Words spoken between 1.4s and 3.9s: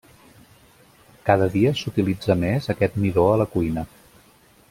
dia s'utilitza més aquest midó a la cuina.